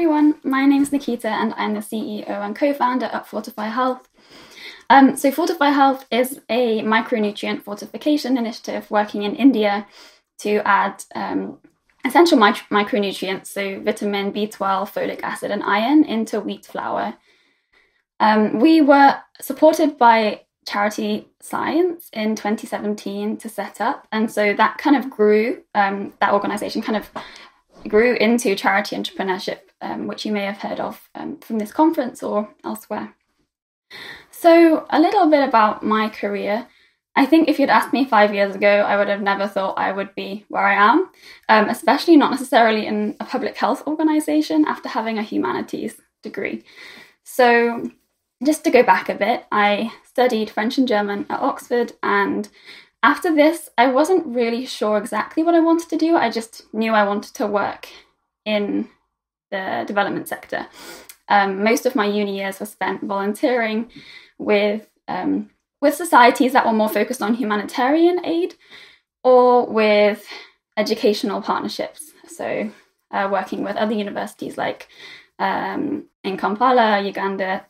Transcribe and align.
everyone, 0.00 0.34
my 0.42 0.64
name 0.64 0.80
is 0.80 0.92
Nikita 0.92 1.28
and 1.28 1.52
I'm 1.58 1.74
the 1.74 1.80
CEO 1.80 2.26
and 2.26 2.56
co 2.56 2.72
founder 2.72 3.04
at 3.04 3.26
Fortify 3.26 3.66
Health. 3.66 4.08
Um, 4.88 5.14
so, 5.14 5.30
Fortify 5.30 5.68
Health 5.68 6.06
is 6.10 6.40
a 6.48 6.80
micronutrient 6.80 7.60
fortification 7.60 8.38
initiative 8.38 8.90
working 8.90 9.24
in 9.24 9.36
India 9.36 9.86
to 10.38 10.66
add 10.66 11.04
um, 11.14 11.58
essential 12.02 12.38
micronutrients, 12.38 13.48
so 13.48 13.78
vitamin 13.80 14.32
B12, 14.32 14.90
folic 14.90 15.22
acid, 15.22 15.50
and 15.50 15.62
iron, 15.64 16.04
into 16.04 16.40
wheat 16.40 16.64
flour. 16.64 17.18
Um, 18.20 18.58
we 18.58 18.80
were 18.80 19.20
supported 19.38 19.98
by 19.98 20.46
Charity 20.66 21.28
Science 21.42 22.08
in 22.14 22.36
2017 22.36 23.36
to 23.36 23.50
set 23.50 23.82
up, 23.82 24.08
and 24.10 24.30
so 24.30 24.54
that 24.54 24.78
kind 24.78 24.96
of 24.96 25.10
grew. 25.10 25.62
Um, 25.74 26.14
that 26.20 26.32
organization 26.32 26.80
kind 26.80 26.96
of 26.96 27.10
grew 27.86 28.14
into 28.14 28.54
charity 28.54 28.96
entrepreneurship, 28.96 29.60
um, 29.80 30.06
which 30.06 30.24
you 30.24 30.32
may 30.32 30.44
have 30.44 30.58
heard 30.58 30.80
of 30.80 31.08
um, 31.14 31.38
from 31.38 31.58
this 31.58 31.72
conference 31.72 32.22
or 32.22 32.48
elsewhere. 32.64 33.14
So, 34.30 34.86
a 34.90 35.00
little 35.00 35.28
bit 35.28 35.46
about 35.46 35.82
my 35.82 36.08
career. 36.08 36.66
I 37.16 37.26
think 37.26 37.48
if 37.48 37.58
you'd 37.58 37.70
asked 37.70 37.92
me 37.92 38.04
five 38.04 38.32
years 38.32 38.54
ago, 38.54 38.68
I 38.68 38.96
would 38.96 39.08
have 39.08 39.20
never 39.20 39.48
thought 39.48 39.78
I 39.78 39.90
would 39.92 40.14
be 40.14 40.44
where 40.48 40.62
I 40.62 40.74
am, 40.74 41.10
um, 41.48 41.68
especially 41.68 42.16
not 42.16 42.30
necessarily 42.30 42.86
in 42.86 43.16
a 43.18 43.24
public 43.24 43.56
health 43.56 43.82
organization 43.86 44.64
after 44.66 44.88
having 44.88 45.18
a 45.18 45.22
humanities 45.22 46.00
degree. 46.22 46.62
So, 47.24 47.90
just 48.44 48.64
to 48.64 48.70
go 48.70 48.82
back 48.82 49.08
a 49.08 49.14
bit, 49.14 49.44
I 49.50 49.92
studied 50.04 50.50
French 50.50 50.78
and 50.78 50.88
German 50.88 51.26
at 51.28 51.40
Oxford, 51.40 51.92
and 52.02 52.48
after 53.02 53.34
this, 53.34 53.68
I 53.78 53.88
wasn't 53.88 54.26
really 54.26 54.66
sure 54.66 54.98
exactly 54.98 55.42
what 55.42 55.54
I 55.54 55.60
wanted 55.60 55.88
to 55.90 55.96
do. 55.96 56.16
I 56.16 56.30
just 56.30 56.72
knew 56.72 56.92
I 56.92 57.06
wanted 57.06 57.34
to 57.34 57.46
work 57.46 57.88
in 58.44 58.88
the 59.50 59.84
development 59.86 60.28
sector. 60.28 60.66
Um, 61.28 61.62
most 61.62 61.86
of 61.86 61.94
my 61.94 62.06
uni 62.06 62.38
years 62.38 62.58
were 62.58 62.66
spent 62.66 63.02
volunteering 63.02 63.90
with 64.38 64.88
um, 65.08 65.50
with 65.80 65.94
societies 65.94 66.52
that 66.52 66.66
were 66.66 66.72
more 66.72 66.88
focused 66.88 67.22
on 67.22 67.34
humanitarian 67.34 68.24
aid 68.24 68.54
or 69.24 69.66
with 69.66 70.26
educational 70.76 71.40
partnerships. 71.40 72.10
So, 72.26 72.70
uh, 73.10 73.28
working 73.30 73.62
with 73.64 73.76
other 73.76 73.94
universities 73.94 74.56
like 74.58 74.88
um, 75.38 76.06
in 76.22 76.36
Kampala, 76.36 77.00
Uganda, 77.00 77.66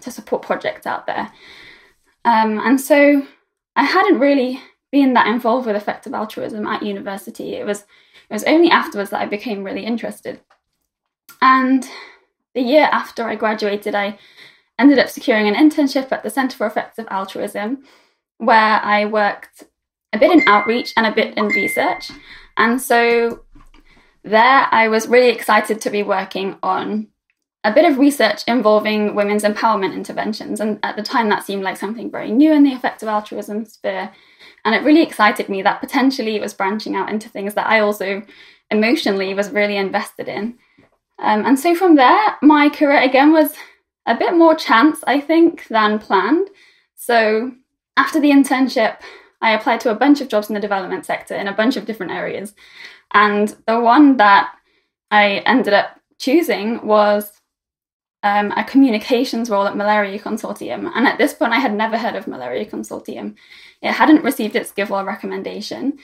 to 0.00 0.10
support 0.10 0.42
projects 0.42 0.86
out 0.86 1.06
there. 1.06 1.32
Um, 2.24 2.58
and 2.58 2.80
so, 2.80 3.26
I 3.76 3.84
hadn't 3.84 4.18
really 4.18 4.60
been 4.90 5.14
that 5.14 5.26
involved 5.26 5.66
with 5.66 5.76
effective 5.76 6.14
altruism 6.14 6.66
at 6.66 6.82
university. 6.82 7.54
It 7.54 7.66
was 7.66 7.80
it 8.30 8.34
was 8.34 8.44
only 8.44 8.70
afterwards 8.70 9.10
that 9.10 9.22
I 9.22 9.26
became 9.26 9.64
really 9.64 9.84
interested. 9.84 10.40
And 11.40 11.88
the 12.54 12.62
year 12.62 12.88
after 12.90 13.28
I 13.28 13.36
graduated, 13.36 13.94
I 13.94 14.18
ended 14.78 14.98
up 14.98 15.08
securing 15.08 15.48
an 15.48 15.54
internship 15.54 16.10
at 16.12 16.22
the 16.22 16.30
Centre 16.30 16.56
for 16.56 16.66
Effective 16.66 17.06
Altruism, 17.10 17.84
where 18.38 18.80
I 18.82 19.04
worked 19.04 19.64
a 20.12 20.18
bit 20.18 20.30
in 20.30 20.48
outreach 20.48 20.92
and 20.96 21.06
a 21.06 21.14
bit 21.14 21.36
in 21.36 21.46
research. 21.48 22.10
And 22.56 22.80
so 22.80 23.44
there 24.24 24.66
I 24.70 24.88
was 24.88 25.08
really 25.08 25.28
excited 25.28 25.80
to 25.80 25.90
be 25.90 26.02
working 26.02 26.56
on 26.62 27.08
a 27.64 27.72
bit 27.72 27.90
of 27.90 27.98
research 27.98 28.42
involving 28.46 29.14
women's 29.14 29.42
empowerment 29.42 29.94
interventions. 29.94 30.60
And 30.60 30.78
at 30.82 30.96
the 30.96 31.02
time, 31.02 31.28
that 31.28 31.44
seemed 31.44 31.62
like 31.62 31.76
something 31.76 32.10
very 32.10 32.30
new 32.30 32.52
in 32.52 32.62
the 32.62 32.72
effective 32.72 33.08
altruism 33.08 33.64
sphere. 33.64 34.12
And 34.64 34.74
it 34.74 34.84
really 34.84 35.02
excited 35.02 35.48
me 35.48 35.62
that 35.62 35.80
potentially 35.80 36.36
it 36.36 36.40
was 36.40 36.54
branching 36.54 36.94
out 36.94 37.10
into 37.10 37.28
things 37.28 37.54
that 37.54 37.66
I 37.66 37.80
also 37.80 38.22
emotionally 38.70 39.34
was 39.34 39.50
really 39.50 39.76
invested 39.76 40.28
in. 40.28 40.58
Um, 41.20 41.44
and 41.44 41.58
so 41.58 41.74
from 41.74 41.96
there, 41.96 42.36
my 42.42 42.68
career 42.68 43.00
again 43.00 43.32
was 43.32 43.52
a 44.06 44.16
bit 44.16 44.34
more 44.34 44.54
chance, 44.54 45.02
I 45.06 45.20
think, 45.20 45.66
than 45.68 45.98
planned. 45.98 46.48
So 46.94 47.52
after 47.96 48.20
the 48.20 48.30
internship, 48.30 48.98
I 49.40 49.52
applied 49.52 49.80
to 49.80 49.90
a 49.90 49.96
bunch 49.96 50.20
of 50.20 50.28
jobs 50.28 50.48
in 50.48 50.54
the 50.54 50.60
development 50.60 51.06
sector 51.06 51.34
in 51.34 51.48
a 51.48 51.54
bunch 51.54 51.76
of 51.76 51.86
different 51.86 52.12
areas. 52.12 52.54
And 53.12 53.54
the 53.66 53.80
one 53.80 54.16
that 54.16 54.52
I 55.10 55.42
ended 55.46 55.74
up 55.74 56.00
choosing 56.18 56.84
was 56.86 57.32
um, 58.22 58.52
a 58.52 58.64
communications 58.64 59.48
role 59.48 59.66
at 59.66 59.76
Malaria 59.76 60.18
Consortium. 60.18 60.90
And 60.94 61.06
at 61.06 61.18
this 61.18 61.34
point, 61.34 61.52
I 61.52 61.58
had 61.58 61.74
never 61.74 61.96
heard 61.96 62.16
of 62.16 62.26
Malaria 62.26 62.66
Consortium. 62.66 63.36
It 63.80 63.92
hadn't 63.92 64.24
received 64.24 64.56
its 64.56 64.72
GiveWell 64.72 65.06
recommendation, 65.06 65.98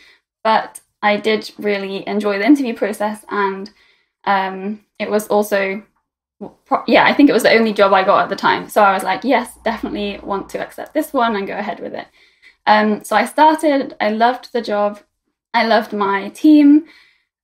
but 0.44 0.80
I 1.02 1.16
did 1.16 1.50
really 1.58 2.06
enjoy 2.06 2.38
the 2.38 2.46
interview 2.46 2.74
process. 2.74 3.24
And 3.28 3.70
um, 4.24 4.83
it 5.04 5.10
was 5.10 5.28
also 5.28 5.82
yeah, 6.86 7.04
I 7.04 7.14
think 7.14 7.30
it 7.30 7.32
was 7.32 7.44
the 7.44 7.54
only 7.54 7.72
job 7.72 7.92
I 7.92 8.04
got 8.04 8.24
at 8.24 8.28
the 8.28 8.36
time. 8.36 8.68
So 8.68 8.82
I 8.82 8.92
was 8.92 9.02
like, 9.02 9.24
yes, 9.24 9.56
definitely 9.64 10.18
want 10.22 10.48
to 10.50 10.58
accept 10.58 10.92
this 10.92 11.12
one 11.12 11.36
and 11.36 11.46
go 11.46 11.56
ahead 11.56 11.80
with 11.80 11.94
it. 11.94 12.06
Um, 12.66 13.04
so 13.04 13.14
I 13.16 13.24
started, 13.24 13.94
I 14.00 14.10
loved 14.10 14.52
the 14.52 14.62
job, 14.62 15.00
I 15.52 15.66
loved 15.66 15.92
my 15.92 16.30
team. 16.30 16.86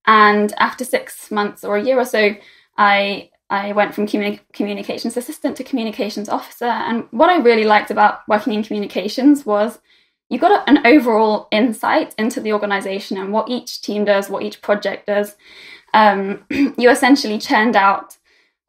And 0.06 0.52
after 0.58 0.84
six 0.84 1.30
months 1.30 1.64
or 1.64 1.76
a 1.76 1.82
year 1.82 1.98
or 1.98 2.04
so, 2.04 2.34
I 2.76 3.30
I 3.50 3.72
went 3.72 3.94
from 3.94 4.06
communi- 4.06 4.40
communications 4.52 5.16
assistant 5.16 5.56
to 5.56 5.64
communications 5.64 6.28
officer. 6.28 6.66
And 6.66 7.08
what 7.10 7.30
I 7.30 7.38
really 7.38 7.64
liked 7.64 7.90
about 7.90 8.20
working 8.28 8.54
in 8.54 8.62
communications 8.62 9.44
was 9.44 9.80
you 10.28 10.38
got 10.38 10.68
an 10.68 10.86
overall 10.86 11.48
insight 11.50 12.14
into 12.16 12.40
the 12.40 12.52
organization 12.52 13.18
and 13.18 13.32
what 13.32 13.48
each 13.48 13.82
team 13.82 14.04
does, 14.04 14.30
what 14.30 14.44
each 14.44 14.62
project 14.62 15.06
does. 15.06 15.36
Um, 15.94 16.44
you 16.50 16.90
essentially 16.90 17.38
churned 17.38 17.76
out 17.76 18.16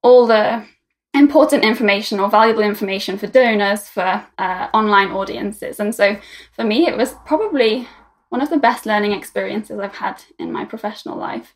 all 0.02 0.26
the 0.28 0.66
important 1.14 1.64
information 1.64 2.20
or 2.20 2.30
valuable 2.30 2.64
information 2.64 3.18
for 3.18 3.28
donors, 3.28 3.88
for 3.90 4.26
uh, 4.38 4.68
online 4.74 5.12
audiences. 5.12 5.80
And 5.80 5.94
so 5.94 6.18
for 6.54 6.64
me, 6.64 6.88
it 6.88 6.98
was 6.98 7.16
probably 7.26 7.88
one 8.30 8.42
of 8.42 8.50
the 8.50 8.58
best 8.58 8.86
learning 8.86 9.12
experiences 9.12 9.80
I've 9.80 9.96
had 9.96 10.24
in 10.40 10.52
my 10.52 10.64
professional 10.64 11.18
life. 11.18 11.54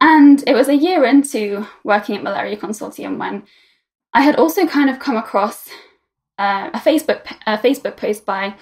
And 0.00 0.42
it 0.46 0.54
was 0.54 0.68
a 0.68 0.76
year 0.76 1.04
into 1.04 1.66
working 1.84 2.16
at 2.16 2.22
Malaria 2.22 2.56
Consortium 2.56 3.18
when 3.18 3.44
I 4.12 4.22
had 4.22 4.36
also 4.36 4.66
kind 4.66 4.88
of 4.88 4.98
come 4.98 5.16
across 5.16 5.68
uh, 6.38 6.70
a 6.72 6.78
Facebook 6.78 7.26
a 7.46 7.58
Facebook 7.58 7.96
post 7.96 8.24
by 8.24 8.54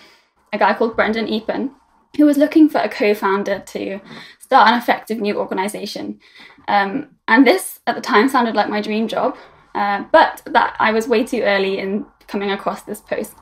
a 0.52 0.58
guy 0.58 0.74
called 0.74 0.96
Brendan 0.96 1.26
Eappen, 1.26 1.70
who 2.16 2.26
was 2.26 2.36
looking 2.36 2.68
for 2.68 2.78
a 2.78 2.88
co-founder 2.88 3.60
to 3.60 4.00
start 4.38 4.68
an 4.68 4.78
effective 4.78 5.20
new 5.20 5.38
organization. 5.38 6.20
Um, 6.68 7.16
and 7.28 7.46
this 7.46 7.80
at 7.86 7.94
the 7.94 8.00
time 8.00 8.28
sounded 8.28 8.54
like 8.54 8.68
my 8.68 8.80
dream 8.80 9.08
job, 9.08 9.36
uh, 9.74 10.04
but 10.12 10.42
that 10.46 10.76
I 10.78 10.92
was 10.92 11.08
way 11.08 11.24
too 11.24 11.42
early 11.42 11.78
in 11.78 12.06
coming 12.26 12.50
across 12.50 12.82
this 12.82 13.00
post. 13.00 13.34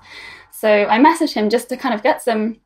So 0.50 0.69
I 0.69 0.99
messaged 0.99 1.34
him 1.34 1.50
just 1.50 1.69
to 1.69 1.77
kind 1.77 1.94
of 1.94 2.03
get 2.03 2.22
some 2.22 2.61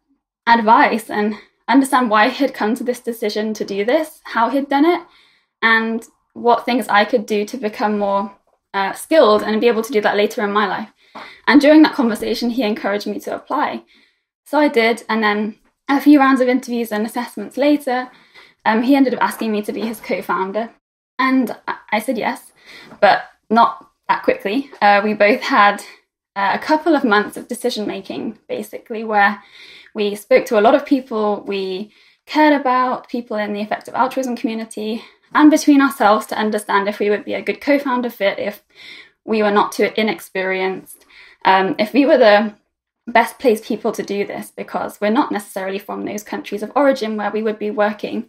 advice 0.46 1.10
and 1.10 1.34
understand 1.68 2.10
why 2.10 2.28
he'd 2.28 2.54
come 2.54 2.74
to 2.74 2.84
this 2.84 3.00
decision 3.00 3.52
to 3.54 3.64
do 3.64 3.84
this, 3.84 4.20
how 4.24 4.48
he'd 4.48 4.68
done 4.68 4.84
it, 4.84 5.02
and 5.62 6.06
what 6.34 6.64
things 6.64 6.86
I 6.88 7.04
could 7.04 7.26
do 7.26 7.44
to 7.46 7.56
become 7.56 7.98
more 7.98 8.36
uh, 8.74 8.92
skilled 8.92 9.42
and 9.42 9.60
be 9.60 9.68
able 9.68 9.82
to 9.82 9.92
do 9.92 10.00
that 10.02 10.16
later 10.16 10.44
in 10.44 10.52
my 10.52 10.66
life. 10.66 10.90
And 11.46 11.60
during 11.60 11.82
that 11.82 11.94
conversation, 11.94 12.50
he 12.50 12.62
encouraged 12.62 13.06
me 13.06 13.18
to 13.20 13.34
apply. 13.34 13.84
So 14.44 14.58
I 14.58 14.68
did, 14.68 15.02
and 15.08 15.22
then 15.22 15.56
a 15.88 16.00
few 16.00 16.18
rounds 16.18 16.40
of 16.40 16.48
interviews 16.48 16.92
and 16.92 17.06
assessments 17.06 17.56
later, 17.56 18.10
um, 18.64 18.82
he 18.82 18.96
ended 18.96 19.14
up 19.14 19.22
asking 19.22 19.52
me 19.52 19.62
to 19.62 19.72
be 19.72 19.82
his 19.82 20.00
co 20.00 20.22
founder. 20.22 20.70
And 21.18 21.56
I 21.92 22.00
said 22.00 22.18
yes, 22.18 22.52
but 23.00 23.24
not 23.48 23.90
that 24.08 24.22
quickly. 24.22 24.70
Uh, 24.82 25.00
we 25.02 25.14
both 25.14 25.40
had 25.40 25.82
uh, 26.34 26.50
a 26.52 26.58
couple 26.58 26.94
of 26.94 27.04
months 27.04 27.36
of 27.36 27.48
decision 27.48 27.86
making, 27.86 28.38
basically, 28.48 29.04
where 29.04 29.42
we 29.94 30.14
spoke 30.14 30.44
to 30.46 30.58
a 30.58 30.60
lot 30.60 30.74
of 30.74 30.84
people 30.84 31.42
we 31.46 31.92
cared 32.26 32.60
about, 32.60 33.08
people 33.08 33.36
in 33.36 33.52
the 33.52 33.62
effective 33.62 33.94
altruism 33.94 34.36
community, 34.36 35.02
and 35.32 35.50
between 35.50 35.80
ourselves 35.80 36.26
to 36.26 36.38
understand 36.38 36.88
if 36.88 36.98
we 36.98 37.08
would 37.08 37.24
be 37.24 37.34
a 37.34 37.42
good 37.42 37.60
co 37.60 37.78
founder 37.78 38.10
fit, 38.10 38.38
if 38.38 38.62
we 39.24 39.42
were 39.42 39.50
not 39.50 39.72
too 39.72 39.90
inexperienced, 39.96 41.06
um, 41.44 41.74
if 41.78 41.92
we 41.92 42.04
were 42.04 42.18
the 42.18 42.54
best 43.06 43.38
placed 43.38 43.64
people 43.64 43.92
to 43.92 44.02
do 44.02 44.26
this 44.26 44.50
because 44.50 45.00
we're 45.00 45.10
not 45.10 45.32
necessarily 45.32 45.78
from 45.78 46.04
those 46.04 46.22
countries 46.22 46.62
of 46.62 46.72
origin 46.74 47.16
where 47.16 47.30
we 47.30 47.42
would 47.42 47.58
be 47.58 47.70
working. 47.70 48.28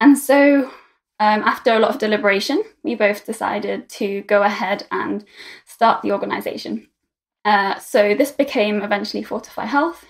And 0.00 0.18
so, 0.18 0.70
um, 1.18 1.42
after 1.42 1.72
a 1.72 1.78
lot 1.78 1.90
of 1.90 1.98
deliberation, 1.98 2.62
we 2.82 2.94
both 2.94 3.24
decided 3.24 3.88
to 3.90 4.22
go 4.22 4.42
ahead 4.42 4.86
and 4.90 5.24
start 5.64 6.02
the 6.02 6.12
organization. 6.12 6.88
Uh, 7.44 7.78
so, 7.78 8.14
this 8.14 8.32
became 8.32 8.82
eventually 8.82 9.22
Fortify 9.22 9.64
Health 9.64 10.04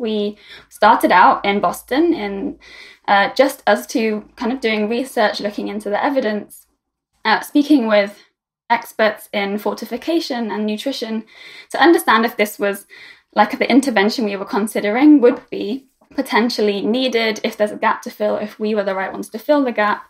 we 0.00 0.38
started 0.70 1.12
out 1.12 1.44
in 1.44 1.60
Boston 1.60 2.14
in 2.14 2.58
uh, 3.06 3.32
just 3.34 3.62
as 3.66 3.86
to 3.88 4.24
kind 4.36 4.52
of 4.52 4.60
doing 4.60 4.88
research, 4.88 5.40
looking 5.40 5.68
into 5.68 5.90
the 5.90 6.02
evidence, 6.02 6.66
uh, 7.24 7.40
speaking 7.40 7.86
with 7.86 8.18
experts 8.70 9.28
in 9.32 9.58
fortification 9.58 10.50
and 10.50 10.64
nutrition 10.64 11.24
to 11.70 11.80
understand 11.80 12.24
if 12.24 12.36
this 12.36 12.58
was 12.58 12.86
like 13.34 13.58
the 13.58 13.70
intervention 13.70 14.24
we 14.24 14.36
were 14.36 14.44
considering 14.44 15.20
would 15.20 15.48
be 15.50 15.86
potentially 16.14 16.82
needed, 16.82 17.40
if 17.44 17.56
there's 17.56 17.70
a 17.70 17.76
gap 17.76 18.02
to 18.02 18.10
fill, 18.10 18.36
if 18.36 18.58
we 18.58 18.74
were 18.74 18.84
the 18.84 18.94
right 18.94 19.12
ones 19.12 19.28
to 19.30 19.38
fill 19.38 19.64
the 19.64 19.72
gap. 19.72 20.04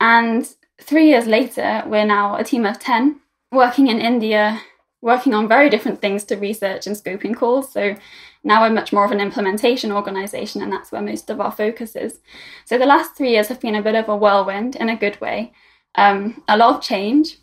And 0.00 0.48
three 0.80 1.08
years 1.08 1.26
later, 1.26 1.82
we're 1.86 2.06
now 2.06 2.36
a 2.36 2.44
team 2.44 2.64
of 2.64 2.78
10 2.78 3.20
working 3.52 3.88
in 3.88 4.00
India, 4.00 4.60
working 5.00 5.34
on 5.34 5.48
very 5.48 5.68
different 5.68 6.00
things 6.00 6.24
to 6.24 6.36
research 6.36 6.86
and 6.86 6.96
scoping 6.96 7.34
calls. 7.34 7.72
So 7.72 7.96
now 8.44 8.62
we're 8.62 8.74
much 8.74 8.92
more 8.92 9.04
of 9.04 9.10
an 9.10 9.20
implementation 9.20 9.90
organization, 9.90 10.62
and 10.62 10.72
that's 10.72 10.92
where 10.92 11.02
most 11.02 11.30
of 11.30 11.40
our 11.40 11.52
focus 11.52 11.96
is. 11.96 12.20
So 12.64 12.78
the 12.78 12.86
last 12.86 13.16
three 13.16 13.30
years 13.30 13.48
have 13.48 13.60
been 13.60 13.74
a 13.74 13.82
bit 13.82 13.94
of 13.94 14.08
a 14.08 14.16
whirlwind 14.16 14.76
in 14.76 14.88
a 14.88 14.96
good 14.96 15.20
way, 15.20 15.52
um, 15.96 16.42
a 16.46 16.56
lot 16.56 16.76
of 16.76 16.82
change. 16.82 17.38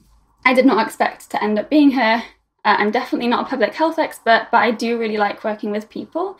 I 0.46 0.54
did 0.54 0.66
not 0.66 0.86
expect 0.86 1.30
to 1.32 1.44
end 1.44 1.60
up 1.60 1.70
being 1.70 1.92
here. 1.92 2.24
Uh, 2.66 2.76
I'm 2.80 2.92
definitely 2.92 3.28
not 3.28 3.46
a 3.46 3.50
public 3.50 3.74
health 3.74 4.00
expert, 4.00 4.48
but 4.52 4.58
I 4.58 4.72
do 4.72 4.98
really 4.98 5.18
like 5.18 5.44
working 5.44 5.72
with 5.72 5.90
people 5.90 6.38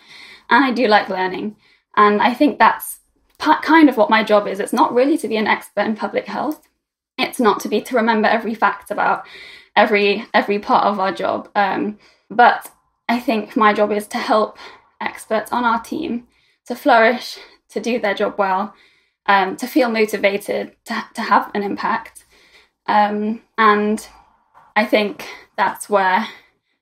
and 0.50 0.64
I 0.64 0.72
do 0.72 0.88
like 0.88 1.10
learning. 1.10 1.56
And 1.96 2.22
I 2.22 2.34
think 2.34 2.60
that's 2.60 3.00
kind 3.38 3.90
of 3.90 3.98
what 3.98 4.10
my 4.10 4.24
job 4.24 4.48
is. 4.48 4.60
It's 4.60 4.74
not 4.74 4.94
really 4.94 5.18
to 5.18 5.28
be 5.28 5.38
an 5.38 5.48
expert 5.48 5.82
in 5.82 5.96
public 5.96 6.26
health. 6.26 6.68
It's 7.18 7.40
not 7.40 7.60
to 7.62 7.70
be 7.70 7.82
to 7.82 7.96
remember 7.96 8.28
every 8.28 8.56
fact 8.56 8.90
about 8.90 9.26
every 9.76 10.26
every 10.34 10.60
part 10.60 10.86
of 10.86 11.00
our 11.00 11.12
job. 11.12 11.50
Um, 11.56 12.00
but 12.30 12.72
I 13.10 13.20
think 13.20 13.56
my 13.56 13.74
job 13.74 13.92
is 13.92 14.08
to 14.08 14.18
help 14.18 14.58
experts 15.02 15.52
on 15.52 15.64
our 15.64 15.82
team 15.82 16.28
to 16.66 16.76
flourish, 16.76 17.38
to 17.70 17.80
do 17.80 18.00
their 18.00 18.14
job 18.14 18.36
well, 18.38 18.74
um, 19.26 19.56
to 19.58 19.68
feel 19.68 19.90
motivated, 19.90 20.76
to, 20.86 21.06
to 21.14 21.22
have 21.22 21.52
an 21.54 21.64
impact. 21.64 22.26
Um, 22.88 23.42
and 23.58 24.08
I 24.76 24.86
think 24.86 25.28
that's 25.58 25.90
where 25.90 26.28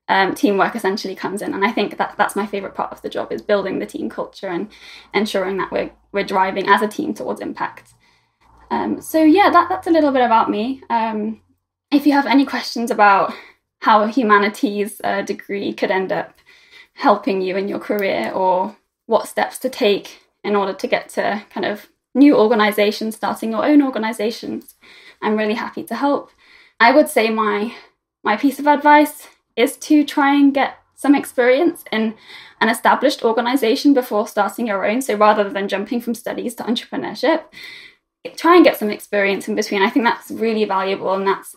um, 0.07 0.35
teamwork 0.35 0.75
essentially 0.75 1.15
comes 1.15 1.41
in. 1.41 1.53
And 1.53 1.63
I 1.63 1.71
think 1.71 1.97
that 1.97 2.15
that's 2.17 2.35
my 2.35 2.45
favorite 2.45 2.75
part 2.75 2.91
of 2.91 3.01
the 3.01 3.09
job 3.09 3.31
is 3.31 3.41
building 3.41 3.79
the 3.79 3.85
team 3.85 4.09
culture 4.09 4.47
and 4.47 4.69
ensuring 5.13 5.57
that 5.57 5.71
we're, 5.71 5.91
we're 6.11 6.23
driving 6.25 6.67
as 6.67 6.81
a 6.81 6.87
team 6.87 7.13
towards 7.13 7.41
impact. 7.41 7.93
Um, 8.69 9.01
so 9.01 9.23
yeah, 9.23 9.49
that, 9.49 9.69
that's 9.69 9.87
a 9.87 9.91
little 9.91 10.11
bit 10.11 10.25
about 10.25 10.49
me. 10.49 10.81
Um, 10.89 11.41
if 11.91 12.05
you 12.05 12.13
have 12.13 12.25
any 12.25 12.45
questions 12.45 12.91
about 12.91 13.33
how 13.79 14.03
a 14.03 14.09
humanities 14.09 15.01
uh, 15.03 15.21
degree 15.21 15.73
could 15.73 15.91
end 15.91 16.11
up 16.11 16.35
helping 16.93 17.41
you 17.41 17.57
in 17.57 17.67
your 17.67 17.79
career 17.79 18.31
or 18.31 18.75
what 19.05 19.27
steps 19.27 19.57
to 19.59 19.69
take 19.69 20.21
in 20.43 20.55
order 20.55 20.73
to 20.73 20.87
get 20.87 21.09
to 21.09 21.43
kind 21.49 21.65
of 21.65 21.87
new 22.13 22.35
organizations, 22.35 23.15
starting 23.15 23.51
your 23.51 23.65
own 23.65 23.81
organizations, 23.81 24.75
I'm 25.21 25.37
really 25.37 25.53
happy 25.53 25.83
to 25.83 25.95
help. 25.95 26.31
I 26.79 26.91
would 26.91 27.09
say 27.09 27.29
my 27.29 27.73
my 28.23 28.37
piece 28.37 28.59
of 28.59 28.67
advice 28.67 29.27
is 29.55 29.77
to 29.77 30.03
try 30.03 30.33
and 30.35 30.53
get 30.53 30.77
some 30.95 31.15
experience 31.15 31.83
in 31.91 32.13
an 32.59 32.69
established 32.69 33.23
organization 33.23 33.93
before 33.93 34.27
starting 34.27 34.67
your 34.67 34.85
own. 34.85 35.01
So 35.01 35.15
rather 35.15 35.49
than 35.49 35.67
jumping 35.67 35.99
from 35.99 36.13
studies 36.13 36.53
to 36.55 36.63
entrepreneurship, 36.63 37.43
try 38.35 38.55
and 38.55 38.63
get 38.63 38.77
some 38.77 38.91
experience 38.91 39.47
in 39.47 39.55
between. 39.55 39.81
I 39.81 39.89
think 39.89 40.05
that's 40.05 40.29
really 40.29 40.65
valuable 40.65 41.13
and 41.13 41.27
that's 41.27 41.55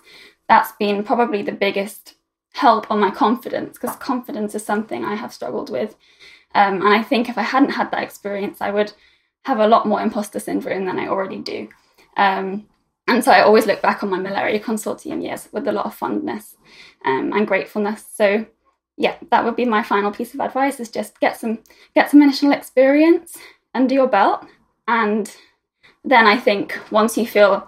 that's 0.49 0.73
been 0.73 1.05
probably 1.05 1.43
the 1.43 1.53
biggest 1.53 2.15
help 2.55 2.91
on 2.91 3.01
my 3.01 3.11
confidence 3.11 3.79
because 3.79 3.97
confidence 3.97 4.55
is 4.55 4.65
something 4.65 5.05
I 5.05 5.15
have 5.15 5.33
struggled 5.33 5.71
with. 5.71 5.97
Um, 6.55 6.83
and 6.83 6.95
I 6.95 7.03
think 7.03 7.29
if 7.29 7.37
I 7.37 7.43
hadn't 7.43 7.71
had 7.71 7.91
that 7.91 8.03
experience, 8.03 8.61
I 8.61 8.71
would 8.71 8.93
have 9.45 9.59
a 9.59 9.67
lot 9.67 9.87
more 9.87 10.01
imposter 10.01 10.39
syndrome 10.39 10.85
than 10.85 10.99
I 10.99 11.09
already 11.09 11.39
do. 11.39 11.69
Um, 12.17 12.67
and 13.07 13.23
so 13.23 13.31
I 13.33 13.43
always 13.43 13.67
look 13.67 13.83
back 13.83 14.03
on 14.03 14.11
my 14.11 14.19
malaria 14.19 14.61
consortium 14.61 15.23
years 15.23 15.49
with 15.53 15.69
a 15.69 15.73
lot 15.73 15.87
of 15.87 15.95
fondness 15.95 16.57
um, 17.05 17.33
and 17.33 17.47
gratefulness. 17.47 18.05
So 18.15 18.47
yeah, 18.97 19.17
that 19.31 19.45
would 19.45 19.57
be 19.57 19.65
my 19.65 19.83
final 19.83 20.11
piece 20.11 20.35
of 20.35 20.41
advice: 20.41 20.81
is 20.81 20.91
just 20.91 21.21
get 21.21 21.37
some 21.37 21.59
get 21.95 22.11
some 22.11 22.23
initial 22.23 22.53
experience 22.53 23.37
under 23.75 23.95
your 23.95 24.09
belt, 24.09 24.45
and 24.89 25.35
then 26.05 26.27
I 26.27 26.39
think 26.39 26.79
once 26.91 27.17
you 27.17 27.27
feel 27.27 27.67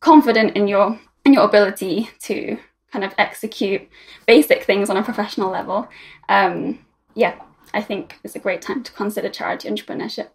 confident 0.00 0.56
in 0.56 0.68
your 0.68 0.98
in 1.24 1.32
your 1.32 1.44
ability 1.44 2.10
to 2.20 2.58
kind 2.92 3.04
of 3.04 3.14
execute 3.18 3.82
basic 4.26 4.62
things 4.62 4.88
on 4.90 4.96
a 4.96 5.02
professional 5.02 5.50
level, 5.50 5.88
um, 6.28 6.78
yeah, 7.14 7.34
I 7.74 7.82
think 7.82 8.18
it's 8.24 8.36
a 8.36 8.40
great 8.40 8.62
time 8.62 8.82
to 8.82 8.92
consider 8.92 9.28
charity 9.28 9.68
entrepreneurship. 9.68 10.28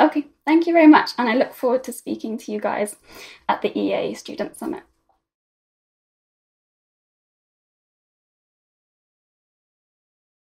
Okay, 0.00 0.26
thank 0.46 0.66
you 0.66 0.72
very 0.72 0.86
much, 0.86 1.10
and 1.18 1.28
I 1.28 1.34
look 1.34 1.54
forward 1.54 1.84
to 1.84 1.92
speaking 1.92 2.38
to 2.38 2.52
you 2.52 2.60
guys 2.60 2.96
at 3.48 3.62
the 3.62 3.76
EA 3.78 4.14
Student 4.14 4.56
Summit. 4.56 4.82